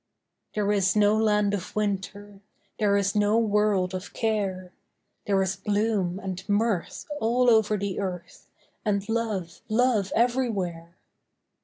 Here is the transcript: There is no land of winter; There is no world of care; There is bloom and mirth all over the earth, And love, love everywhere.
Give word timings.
There 0.55 0.71
is 0.71 0.95
no 0.95 1.15
land 1.15 1.53
of 1.53 1.75
winter; 1.75 2.39
There 2.79 2.97
is 2.97 3.15
no 3.15 3.37
world 3.37 3.93
of 3.93 4.13
care; 4.13 4.71
There 5.27 5.39
is 5.43 5.55
bloom 5.55 6.17
and 6.17 6.43
mirth 6.49 7.05
all 7.19 7.51
over 7.51 7.77
the 7.77 7.99
earth, 7.99 8.47
And 8.83 9.07
love, 9.07 9.61
love 9.69 10.11
everywhere. 10.15 10.97